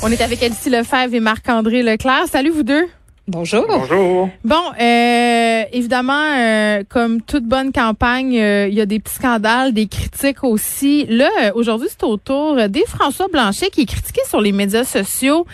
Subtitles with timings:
[0.00, 2.28] On est avec Elsie Lefebvre et Marc-André Leclerc.
[2.30, 2.86] Salut vous deux.
[3.26, 3.66] Bonjour.
[3.68, 4.30] Bonjour.
[4.44, 9.74] Bon, euh, évidemment, euh, comme toute bonne campagne, euh, il y a des petits scandales,
[9.74, 11.04] des critiques aussi.
[11.06, 14.84] Là, euh, aujourd'hui, c'est au tour des François Blanchet qui est critiqué sur les médias
[14.84, 15.46] sociaux,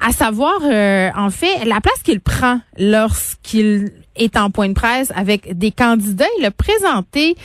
[0.00, 5.58] à savoir, en fait, la place qu'il prend lorsqu'il est en point de presse avec
[5.58, 6.24] des candidats.
[6.38, 7.36] Il a présenté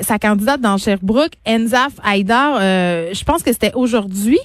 [0.00, 4.38] sa candidate dans Sherbrooke, Enzaf Haïdar, je pense que c'était aujourd'hui.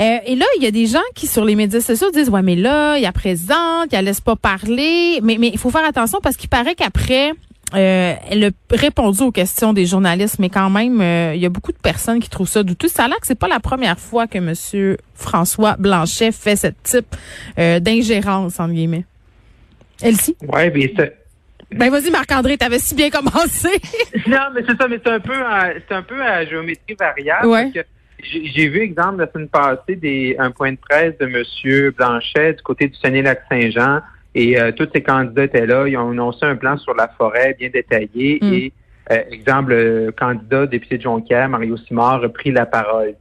[0.00, 2.42] Euh, et là, il y a des gens qui, sur les médias sociaux, disent, ouais,
[2.42, 5.20] mais là, il y a présente, il laisse pas parler.
[5.22, 7.32] Mais mais il faut faire attention parce qu'il paraît qu'après,
[7.74, 11.48] euh, elle a répondu aux questions des journalistes, mais quand même, euh, il y a
[11.48, 12.88] beaucoup de personnes qui trouvent ça douteux.
[12.88, 16.68] Ça a l'air que c'est pas la première fois que Monsieur François Blanchet fait ce
[16.82, 17.16] type
[17.58, 19.04] euh, d'ingérence, entre guillemets.
[20.02, 20.36] Elsie?
[20.46, 21.16] Ouais, mais c'est...
[21.72, 23.68] Ben vas-y Marc-André, t'avais si bien commencé.
[24.28, 25.34] non, mais c'est ça, mais c'est un peu,
[25.88, 27.46] c'est un peu à géométrie variable.
[27.48, 27.72] Ouais.
[28.22, 31.92] J'ai vu, exemple, la semaine passée, des, un point de presse de M.
[31.96, 34.00] Blanchet du côté du Saguenay-Lac-Saint-Jean.
[34.34, 35.86] Et euh, tous ces candidats étaient là.
[35.86, 38.38] Ils ont annoncé un plan sur la forêt bien détaillé.
[38.42, 38.52] Mm.
[38.52, 38.72] Et,
[39.10, 43.14] euh, exemple, le candidat député de Jonquière, Mario Simard, a pris la parole.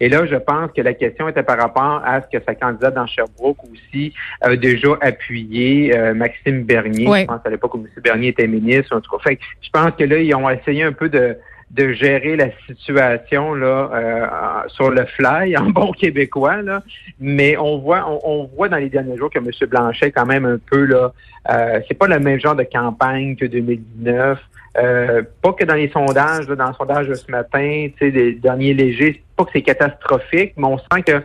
[0.00, 2.94] Et là, je pense que la question était par rapport à ce que sa candidate
[2.94, 7.06] dans Sherbrooke aussi a déjà appuyé euh, Maxime Bernier.
[7.06, 7.86] Je pense à l'époque où M.
[8.02, 8.96] Bernier était ministre.
[8.96, 11.36] En tout cas, fait, je pense que là, ils ont essayé un peu de
[11.70, 16.82] de gérer la situation là euh, sur le fly en bon québécois là
[17.20, 19.50] mais on voit on, voit dans les derniers jours que M.
[19.68, 21.12] Blanchet quand même un peu là
[21.50, 24.38] euh, c'est pas le même genre de campagne que 2019
[24.78, 28.34] euh, pas que dans les sondages dans le sondage de ce matin tu sais les
[28.34, 31.22] derniers légers pas que c'est catastrophique mais on sent que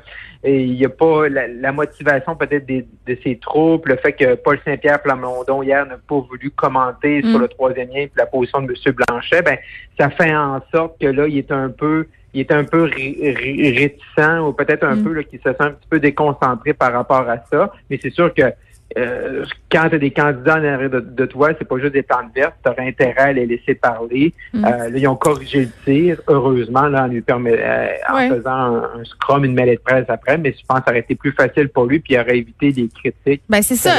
[0.48, 5.02] il n'y a pas la, motivation peut-être de ses troupes, le fait que Paul Saint-Pierre
[5.02, 7.42] Plamondon hier n'a pas voulu commenter sur mm.
[7.42, 8.94] le troisième lien puis la position de M.
[8.94, 9.58] Blanchet, ben
[10.00, 14.40] ça fait en sorte que là, il est un peu il est un peu réticent
[14.42, 15.04] ou peut-être un mm.
[15.04, 17.72] peu qu'il se sent un petit peu déconcentré par rapport à ça.
[17.90, 18.44] Mais c'est sûr que
[18.98, 22.34] euh, quand tu as des candidats en arrière de, toi, c'est pas juste des plantes
[22.34, 24.34] vertes, tu aurais intérêt à les laisser parler.
[24.54, 24.64] Mm.
[24.64, 28.52] Euh, là, ils ont corrigé le tir, heureusement, là, en lui permet, euh, en faisant
[28.52, 31.34] un, scrum, une mêlée de presse après, mais je pense que ça aurait été plus
[31.34, 33.42] facile pour lui, puis il aurait évité des critiques.
[33.50, 33.96] Ben, c'est ça.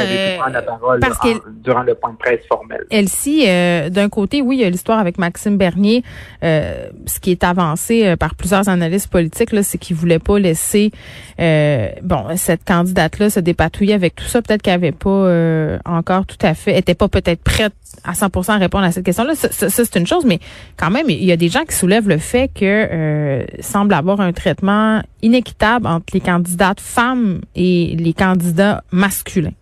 [0.51, 1.19] la parole parce
[1.63, 2.83] durant le point de presse formel.
[2.89, 3.45] Elsie,
[3.91, 6.03] d'un côté, oui, il y a l'histoire avec Maxime Bernier.
[6.41, 10.91] ce qui est avancé par plusieurs analystes politiques, là, c'est qu'il voulait pas laisser
[11.37, 14.41] bon cette candidate-là se dépatouiller avec tout ça.
[14.41, 17.73] Peut-être qu'elle avait pas euh, encore tout à fait, était pas peut-être prête
[18.03, 19.35] à 100% à répondre à cette question-là.
[19.35, 20.39] Ça, c'est une chose, mais
[20.77, 24.21] quand même, il y a des gens qui soulèvent le fait que euh, semble avoir
[24.21, 29.53] un traitement inéquitable entre les candidates femmes et les candidats masculins.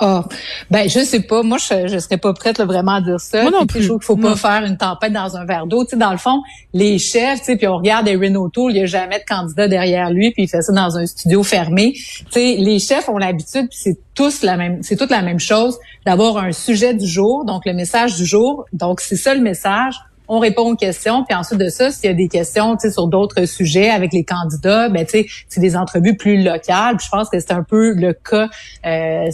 [0.00, 0.24] Ah,
[0.70, 1.42] ben je sais pas.
[1.42, 3.42] Moi, je, je serais pas prête vraiment à dire ça.
[3.42, 3.82] Moi non plus.
[3.82, 5.84] Je trouve qu'il faut pas faire une tempête dans un verre d'eau.
[5.84, 8.78] Tu sais, dans le fond, les chefs, tu sais, puis on regarde Erin O'Toole, il
[8.78, 11.92] y a jamais de candidat derrière lui, puis il fait ça dans un studio fermé.
[11.92, 15.40] Tu sais, les chefs ont l'habitude, puis c'est tous la même, c'est toute la même
[15.40, 18.64] chose, d'avoir un sujet du jour, donc le message du jour.
[18.72, 19.94] Donc c'est ça le message
[20.28, 23.44] on répond aux questions, puis ensuite de ça, s'il y a des questions sur d'autres
[23.44, 26.96] sujets avec les candidats, ben c'est des entrevues plus locales.
[27.00, 28.48] je pense que c'est un peu le cas
[28.86, 29.26] euh,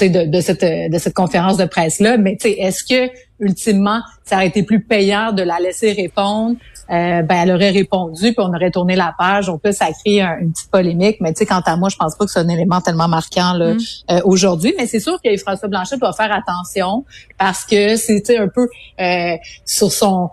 [0.00, 2.16] de, cette, de cette conférence de presse-là.
[2.16, 6.56] Mais est-ce que ultimement, ça aurait été plus payant de la laisser répondre
[6.90, 9.48] euh, ben elle aurait répondu, puis on aurait tourné la page.
[9.48, 12.16] On peut ça crée une petite polémique, mais tu sais, quant à moi, je pense
[12.16, 13.78] pas que c'est un élément tellement marquant là, mm.
[14.10, 14.74] euh, aujourd'hui.
[14.76, 17.04] Mais c'est sûr que François Blanchet doit faire attention
[17.38, 18.68] parce que c'est un peu
[19.00, 20.30] euh, sur son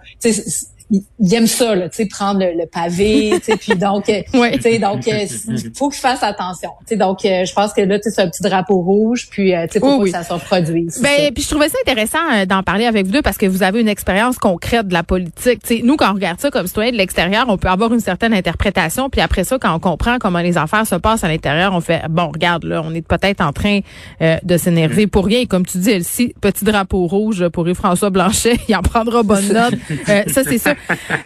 [0.90, 4.22] il aime ça, là, tu sais, prendre le, pavé, tu sais, puis donc, euh,
[4.54, 7.54] tu sais, donc, il euh, faut que je fasse attention, tu sais, donc, euh, je
[7.54, 10.10] pense que là, tu sais, c'est un petit drapeau rouge, puis, tu sais, pour que
[10.10, 11.02] ça se reproduise.
[11.02, 13.82] Ben, puis je trouvais ça intéressant d'en parler avec vous deux parce que vous avez
[13.82, 15.62] une expérience concrète de la politique.
[15.64, 18.00] Tu sais, nous, quand on regarde ça comme citoyen de l'extérieur, on peut avoir une
[18.00, 21.74] certaine interprétation, puis après ça, quand on comprend comment les affaires se passent à l'intérieur,
[21.74, 23.80] on fait, bon, regarde, là, on est peut-être en train
[24.22, 25.42] de s'énerver pour rien.
[25.42, 29.48] Et comme tu dis, Elsie, petit drapeau rouge pour Yves-François Blanchet, il en prendra bonne
[29.48, 29.74] note.
[30.06, 30.77] ça, c'est ça.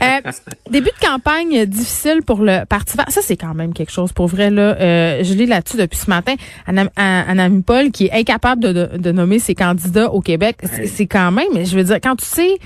[0.01, 0.31] Euh,
[0.69, 3.05] début de campagne difficile pour le Parti vert.
[3.09, 4.49] Ça, c'est quand même quelque chose pour vrai.
[4.49, 4.75] Là.
[4.79, 6.35] Euh, je lis là-dessus depuis ce matin.
[6.65, 10.57] Anna, Paul, qui est incapable de, nommer ses candidats au Québec.
[10.85, 12.57] C'est quand même, je veux dire, quand tu sais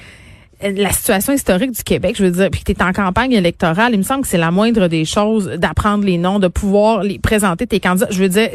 [0.62, 3.94] la situation historique du Québec, je veux dire, puis que tu es en campagne électorale,
[3.94, 7.20] il me semble que c'est la moindre des choses d'apprendre les noms, de pouvoir les
[7.20, 8.08] présenter tes candidats.
[8.10, 8.50] Je veux dire,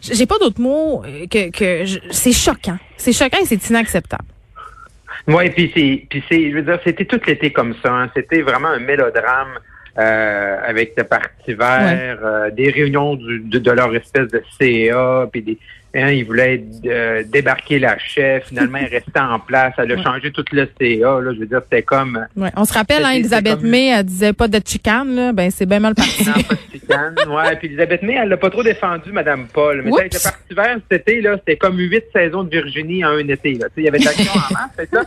[0.00, 2.78] j'ai pas d'autres mots que, que c'est choquant.
[2.96, 4.24] C'est choquant et c'est inacceptable.
[5.26, 7.92] Oui, puis c'est, je veux dire, c'était tout l'été comme ça.
[7.92, 8.10] Hein.
[8.14, 9.58] C'était vraiment un mélodrame
[9.98, 15.42] euh, avec le Parti vert, euh, des réunions du, de, leur espèce de CA, puis
[15.42, 15.58] des,
[15.94, 18.48] Hein, il voulait euh, débarquer la chef.
[18.48, 19.72] Finalement, elle restait en place.
[19.78, 21.20] Elle a changé tout le CA.
[21.20, 22.26] Là, je veux dire, c'était comme.
[22.36, 22.50] Ouais.
[22.56, 25.14] On se rappelle, hein, Elisabeth May, elle disait pas de chicane.
[25.14, 25.32] Là.
[25.32, 26.26] Ben, c'est bien mal parti.
[26.26, 27.14] non, pas de chicane.
[27.28, 27.56] Ouais.
[27.56, 29.82] Puis Elisabeth May, elle l'a pas trop défendu, Madame Paul.
[29.84, 33.28] Mais avec le Parti vert été, là, c'était comme huit saisons de Virginie en un
[33.28, 33.54] été.
[33.54, 33.66] Là.
[33.76, 34.70] Il y avait de l'action en masse.
[34.76, 35.02] Fait là,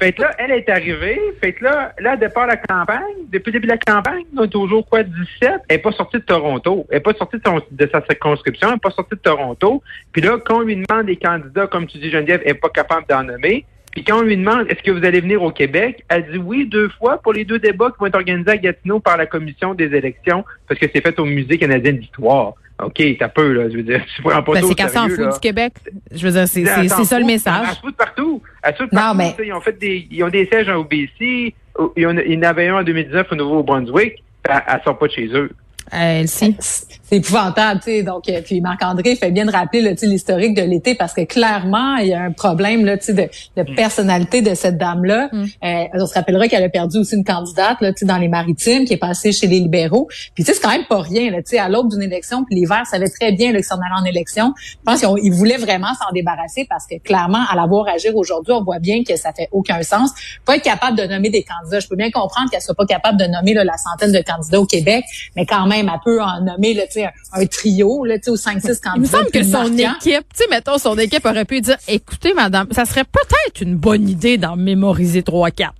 [0.00, 1.20] fait là, elle est arrivée.
[1.40, 3.00] Fait là, là, départ la campagne,
[3.32, 5.16] depuis le début de la campagne, toujours quoi, 17.
[5.42, 6.86] Elle n'est pas sortie de Toronto.
[6.90, 8.68] Elle n'est pas sortie de, son, de sa circonscription.
[8.68, 9.82] Elle n'est pas sortie de Toronto.
[10.12, 12.68] Puis là, quand on lui demande des candidats, comme tu dis, Geneviève, elle n'est pas
[12.68, 13.64] capable d'en nommer.
[13.92, 16.66] Puis quand on lui demande est-ce que vous allez venir au Québec, elle dit oui
[16.66, 19.72] deux fois pour les deux débats qui vont être organisés à Gatineau par la commission
[19.72, 22.54] des élections parce que c'est fait au Musée canadien d'histoire.
[22.82, 23.70] OK, t'as peu, là.
[23.70, 25.74] Je veux dire, tu prends pas ben, C'est qu'elle s'en fout du Québec.
[26.12, 27.66] Je veux dire, c'est, ça le message.
[27.68, 28.42] Elle se fout partout.
[28.62, 29.06] Elle se fout partout.
[29.06, 29.34] Non, mais...
[29.44, 31.54] Ils ont fait des, ils ont des sièges en OBC.
[31.78, 34.22] En, ils en avaient un en 2019 au Nouveau-Brunswick.
[34.44, 35.50] Elle, elle sort pas de chez eux.
[35.92, 38.02] Euh, c'est épouvantable, tu sais.
[38.02, 42.08] Donc, euh, puis Marc-André fait bien de rappeler l'historique de l'été parce que clairement, il
[42.08, 43.74] y a un problème là, de, de, mm.
[43.76, 45.28] personnalité de cette dame-là.
[45.30, 45.44] Mm.
[45.64, 48.94] Euh, on se rappellera qu'elle a perdu aussi une candidate là, dans les Maritimes qui
[48.94, 50.08] est passée chez les libéraux.
[50.34, 52.44] Puis tu sais, c'est quand même pas rien là, à l'aube d'une élection.
[52.44, 54.54] Puis les Verts savaient très bien là, que s'en allait en élection.
[54.58, 58.52] Je pense qu'ils voulaient vraiment s'en débarrasser parce que clairement, à la voir agir aujourd'hui,
[58.52, 60.10] on voit bien que ça fait aucun sens.
[60.44, 61.80] Pas être capable de nommer des candidats.
[61.80, 64.60] Je peux bien comprendre qu'elle soit pas capable de nommer là, la centaine de candidats
[64.60, 65.04] au Québec,
[65.36, 68.60] mais quand même même, elle peut en nommer là, un, un trio là, aux 5-6
[68.60, 68.92] candidats.
[68.96, 72.34] Il me semble que son équipe, tu sais, mettons, son équipe aurait pu dire, écoutez,
[72.34, 75.70] madame, ça serait peut-être une bonne idée d'en mémoriser 3-4.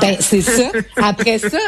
[0.00, 0.70] Ben, c'est ça.
[1.02, 1.58] Après ça,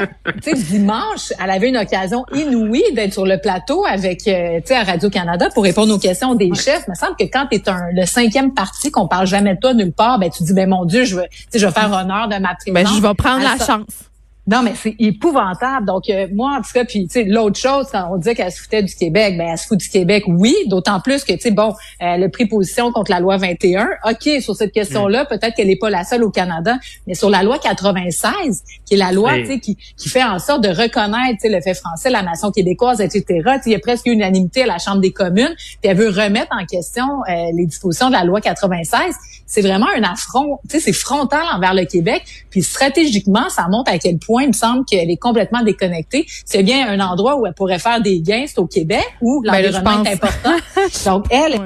[0.43, 4.69] tu sais, dimanche, elle avait une occasion inouïe d'être sur le plateau avec, euh, tu
[4.69, 6.85] sais, à Radio-Canada pour répondre aux questions des chefs.
[6.87, 9.61] Il me semble que quand tu es un, le cinquième parti, qu'on parle jamais de
[9.61, 12.29] toi nulle part, ben, tu dis, ben, mon Dieu, je veux, je vais faire honneur
[12.29, 12.75] de ma présence.
[12.75, 14.11] Ben, je vais prendre la chance.
[14.47, 15.87] Non, mais c'est épouvantable.
[15.87, 18.53] Donc, euh, moi, en tout cas, puis, tu sais, l'autre chose, quand on disait qu'elle
[18.53, 21.41] se foutait du Québec, ben elle se fout du Québec, oui, d'autant plus que, tu
[21.41, 23.89] sais, bon, elle a pris position contre la loi 21.
[24.05, 25.27] OK, sur cette question-là, mm.
[25.29, 26.77] peut-être qu'elle n'est pas la seule au Canada,
[27.07, 30.39] mais sur la loi 96, qui est la loi, tu sais, qui, qui fait en
[30.39, 33.25] sorte de reconnaître, tu sais, le fait français, la nation québécoise, etc.
[33.65, 36.67] Il y a presque unanimité à la Chambre des communes, puis elle veut remettre en
[36.67, 39.15] question euh, les dispositions de la loi 96.
[39.47, 43.91] C'est vraiment un affront, tu sais, c'est frontal envers le Québec, puis stratégiquement, ça montre
[43.91, 46.27] à quel point il me semble qu'elle est complètement déconnectée.
[46.45, 49.53] C'est bien un endroit où elle pourrait faire des gains, c'est au Québec, où ben,
[49.53, 50.57] l'environnement est important.
[51.07, 51.61] Donc, elle...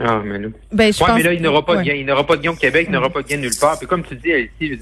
[0.00, 0.48] Ah, mais, là.
[0.72, 1.94] Ben, mais là, il n'aura pas de gain.
[1.94, 3.78] Il n'aura pas de gain au Québec, il n'aura pas de gain nulle part.
[3.78, 4.30] Puis comme tu dis,
[4.60, 4.78] ici,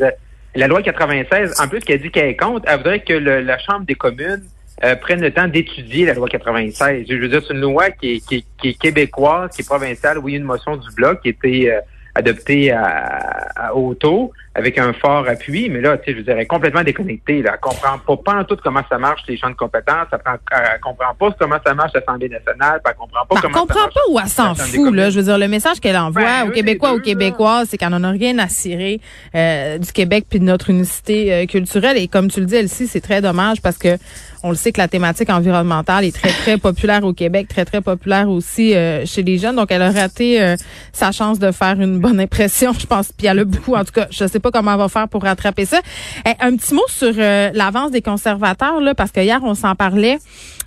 [0.54, 3.84] la loi 96, en plus qu'elle dit qu'elle est contre, elle voudrait que la Chambre
[3.86, 4.44] des communes
[4.82, 7.06] euh, prenne le temps d'étudier la loi 96.
[7.08, 10.18] Je veux dire, c'est une loi qui est, qui, est, québécoise, qui est provinciale.
[10.18, 11.80] Oui, une motion du bloc qui était euh,
[12.14, 16.82] adoptée à, à auto avec un fort appui, mais là, tu sais, je dirais complètement
[16.82, 17.40] déconnectée.
[17.40, 17.52] Là.
[17.54, 20.08] Elle comprend pas, pas en tout comment ça marche les champs de compétences.
[20.12, 20.18] Elle,
[20.50, 22.80] elle comprend pas comment ça marche l'Assemblée nationale.
[22.84, 24.92] Elle comprend pas comment comprend pas où elle s'en fout.
[24.92, 25.10] Là.
[25.10, 28.02] Je veux dire, le message qu'elle envoie ben, aux Québécois, aux Québécoises, c'est qu'elle n'en
[28.02, 29.00] a rien à cirer
[29.36, 31.96] euh, du Québec puis de notre unicité euh, culturelle.
[31.96, 33.98] Et comme tu le dis, Elsie, c'est très dommage parce que
[34.42, 37.80] on le sait que la thématique environnementale est très, très populaire au Québec, très, très
[37.80, 39.56] populaire aussi euh, chez les jeunes.
[39.56, 40.56] Donc, elle a raté
[40.92, 43.12] sa chance de faire une bonne impression, je pense.
[43.12, 45.22] Puis elle a beaucoup, en tout cas, je sais pas comment on va faire pour
[45.22, 45.80] rattraper ça.
[46.26, 49.74] Eh, un petit mot sur euh, l'avance des conservateurs, là, parce que hier, on s'en
[49.74, 50.18] parlait.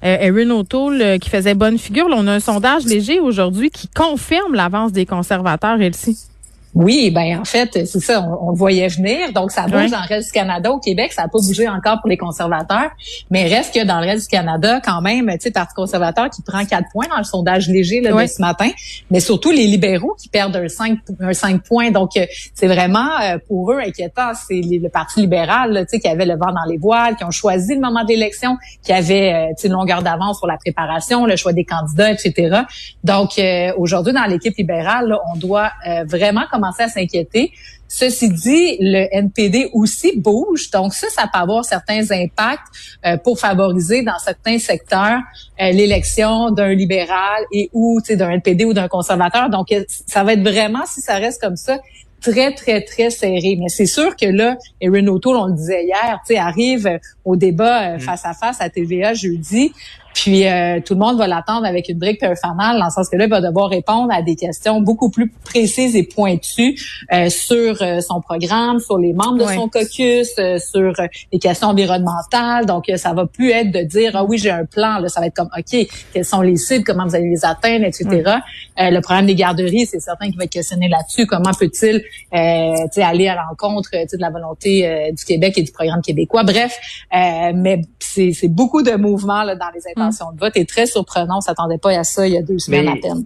[0.03, 2.07] Euh, Erin O'Toole euh, qui faisait bonne figure.
[2.09, 6.32] on a un sondage léger aujourd'hui qui confirme l'avance des conservateurs, Elsie.
[6.75, 9.31] Oui, ben en fait, c'est ça, on, le voyait venir.
[9.31, 10.71] Donc, ça bouge dans le reste du Canada.
[10.71, 12.89] Au Québec, ça n'a pas bougé encore pour les conservateurs,
[13.29, 16.41] mais reste que dans le reste du Canada, quand même, tu sais, Parti conservateur qui
[16.41, 18.69] prend quatre points dans le sondage léger là, de ce matin,
[19.11, 21.91] mais surtout les libéraux qui perdent un 5, un 5 points.
[21.91, 22.25] Donc, euh,
[22.55, 24.31] c'est vraiment euh, pour eux inquiétant.
[24.33, 27.31] C'est le Parti libéral, tu sais, qui avait le vent dans les voiles, qui ont
[27.31, 31.53] choisi le moment d'élection, qui avait, euh, une longueur d'avance sur la préparation, le choix
[31.53, 32.61] des candidats, etc.
[33.03, 33.39] Donc,
[33.77, 35.71] aujourd'hui, dans l'équipe libérale, on doit
[36.05, 37.51] vraiment, comme à s'inquiéter.
[37.95, 42.65] Ceci dit, le NPD aussi bouge, donc ça, ça peut avoir certains impacts
[43.05, 45.19] euh, pour favoriser dans certains secteurs
[45.61, 49.49] euh, l'élection d'un libéral et ou d'un NPD ou d'un conservateur.
[49.51, 51.77] Donc, euh, ça va être vraiment, si ça reste comme ça,
[52.19, 53.57] très, très, très serré.
[53.59, 57.99] Mais c'est sûr que là, Erin O'Toole, on le disait hier, arrive au débat mm.
[57.99, 59.71] face à face à TVA jeudi.
[60.13, 62.91] Puis euh, tout le monde va l'attendre avec une brique et un fanal, dans le
[62.91, 66.79] sens que là, il va devoir répondre à des questions beaucoup plus précises et pointues
[67.11, 70.29] euh, sur euh, son programme, sur les membres de son caucus,
[70.59, 70.93] sur
[71.31, 72.65] les questions environnementales.
[72.65, 74.99] Donc, ça va plus être de dire ah oui, j'ai un plan.
[74.99, 77.85] Là, ça va être comme OK, quelles sont les cibles, comment vous allez les atteindre,
[77.85, 78.37] etc.
[78.77, 81.25] le problème des garderies, c'est certain qu'il va être questionné là-dessus.
[81.25, 86.43] Comment peut-il aller à l'encontre de la volonté du Québec et du programme québécois?
[86.43, 86.77] Bref,
[87.11, 91.37] mais c'est beaucoup de mouvements là, dans les de vote est très surprenant.
[91.37, 93.25] On s'attendait pas à ça il y a deux semaines à peine.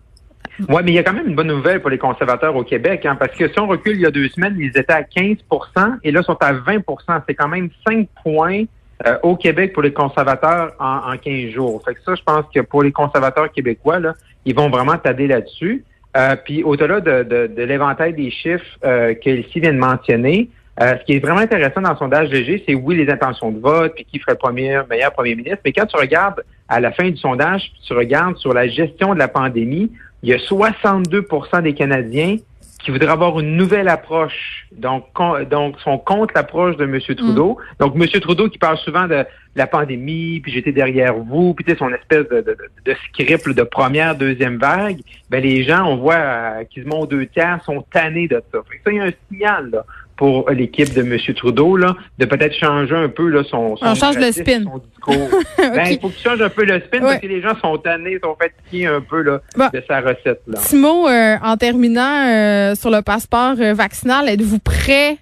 [0.70, 3.06] Oui, mais il y a quand même une bonne nouvelle pour les conservateurs au Québec,
[3.06, 5.38] hein, parce que si on recule il y a deux semaines, ils étaient à 15%
[6.04, 8.64] et là, ils sont à 20% C'est quand même 5 points
[9.06, 11.84] euh, au Québec pour les conservateurs en, en 15 jours.
[11.86, 14.16] Fait que ça, je pense que pour les conservateurs québécois, là,
[14.46, 15.84] ils vont vraiment t'aider là-dessus.
[16.16, 20.50] Euh, puis au-delà de, de, de l'éventail des chiffres euh, qu'Elsie vient de mentionner,
[20.82, 23.60] euh, ce qui est vraiment intéressant dans le sondage léger, c'est oui, les intentions de
[23.60, 25.60] vote, puis qui ferait le premier, meilleur premier ministre.
[25.66, 29.20] Mais quand tu regardes à la fin du sondage, tu regardes sur la gestion de
[29.20, 29.92] la pandémie,
[30.24, 32.38] il y a 62% des Canadiens
[32.80, 34.68] qui voudraient avoir une nouvelle approche.
[34.72, 35.06] Donc,
[35.50, 37.00] donc sont contre l'approche de M.
[37.00, 37.58] Trudeau.
[37.80, 37.86] Mm.
[37.86, 38.22] Donc, M.
[38.22, 41.92] Trudeau qui parle souvent de la pandémie, puis j'étais derrière vous, puis tu sais, son
[41.92, 46.64] espèce de, de, de, script de première, deuxième vague, ben les gens, on voit euh,
[46.66, 48.60] qu'ils se montent deux tiers, sont tannés de ça.
[48.70, 49.86] Fait ça, il y a un signal là,
[50.18, 51.18] pour l'équipe de M.
[51.36, 54.64] Trudeau, là, de peut-être changer un peu là, son, son, On change le spin.
[54.64, 55.30] son discours.
[55.58, 57.78] ben, il faut que tu changes un peu le spin parce que les gens sont
[57.78, 60.42] tannés, sont fatigués un peu là, de sa recette.
[60.48, 60.60] Là.
[60.60, 64.28] Petit mot euh, en terminant euh, sur le passeport euh, vaccinal.
[64.28, 65.18] Êtes-vous prêt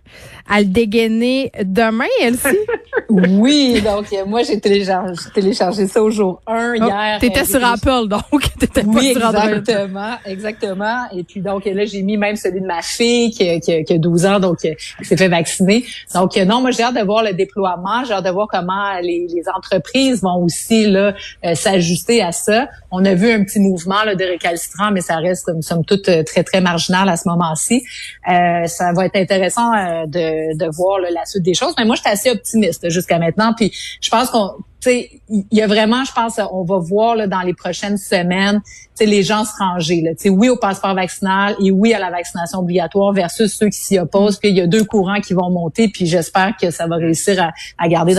[0.50, 2.58] à le dégainer demain, Elsie?
[3.10, 7.18] oui, donc moi j'ai téléchargé, téléchargé ça au jour 1 oh, hier.
[7.20, 9.44] T'étais sur Apple, donc t'étais pas oui, sur Android.
[9.44, 11.04] exactement, exactement.
[11.14, 13.98] Et puis donc là j'ai mis même celui de ma fille qui, qui, qui a
[13.98, 15.84] 12 ans, donc qui s'est fait vacciner.
[16.14, 19.28] Donc non, moi j'ai hâte de voir le déploiement, j'ai hâte de voir comment les,
[19.34, 22.68] les entreprises vont aussi là euh, s'ajuster à ça.
[22.92, 26.44] On a vu un petit mouvement là, de récalcitrant, mais ça reste somme toute très
[26.44, 27.84] très marginal à ce moment-ci.
[28.30, 31.74] Euh, ça va être intéressant euh, de de, voir la suite des choses.
[31.77, 33.54] Mais moi, je suis assez optimiste jusqu'à maintenant.
[33.56, 34.51] Puis je pense qu'on,
[34.82, 37.98] tu sais, il y a vraiment, je pense, on va voir là, dans les prochaines
[37.98, 38.62] semaines,
[38.98, 40.01] tu les gens se ranger.
[40.01, 43.98] Là, oui au passeport vaccinal et oui à la vaccination obligatoire versus ceux qui s'y
[43.98, 44.38] opposent.
[44.38, 45.89] Puis il y a deux courants qui vont monter.
[45.89, 48.15] Puis j'espère que ça va réussir à, garder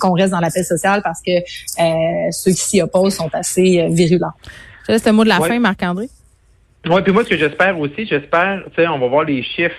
[0.00, 3.80] qu'on reste dans la paix sociale parce que euh, ceux qui s'y opposent sont assez
[3.80, 4.32] euh, virulents.
[4.86, 6.08] C'est le mot de la fin, Marc-André.
[6.86, 9.74] Oui, puis moi, ce que j'espère aussi, j'espère, tu sais, on va voir les chiffres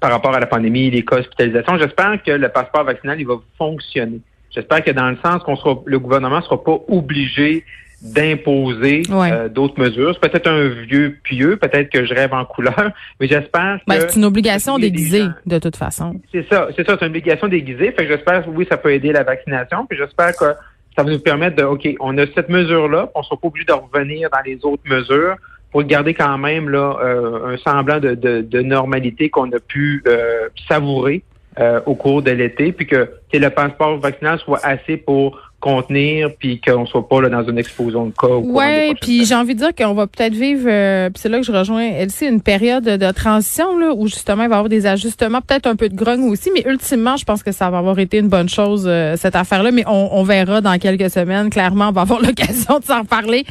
[0.00, 1.78] par rapport à la pandémie, les cas d'hospitalisation.
[1.78, 4.20] J'espère que le passeport vaccinal, il va fonctionner.
[4.50, 7.64] J'espère que dans le sens qu'on sera, le gouvernement ne sera pas obligé
[8.04, 10.14] d'imposer euh, d'autres mesures.
[10.14, 14.10] C'est peut-être un vieux pieux, peut-être que je rêve en couleur, mais j'espère ben, que...
[14.10, 16.20] c'est une obligation déguisée, de toute façon.
[16.30, 17.92] C'est ça, c'est ça, c'est une obligation déguisée.
[17.92, 20.52] Fait que j'espère, oui, ça peut aider la vaccination, puis j'espère que
[20.96, 23.64] ça va nous permettre de, OK, on a cette mesure-là, on ne sera pas obligé
[23.64, 25.36] de revenir dans les autres mesures
[25.74, 30.48] pour garder quand même là euh, un semblant de, de, normalité qu'on a pu euh,
[30.68, 31.24] savourer
[31.58, 36.60] euh, au cours de l'été, puis que, le passeport vaccinal soit assez pour contenir puis
[36.60, 38.28] qu'on soit pas là dans une explosion de cas.
[38.28, 40.70] Oui, puis j'ai envie de dire qu'on va peut-être vivre,
[41.08, 44.50] puis c'est là que je rejoins Elsie, une période de transition là, où justement il
[44.50, 47.42] va y avoir des ajustements, peut-être un peu de grogne aussi, mais ultimement, je pense
[47.42, 50.78] que ça va avoir été une bonne chose cette affaire-là, mais on, on, verra dans
[50.78, 51.50] quelques semaines.
[51.50, 53.44] Clairement, on va avoir l'occasion de s'en parler.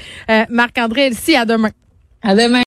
[0.50, 1.72] Marc-André Elsie, à demain.
[2.24, 2.62] À demain.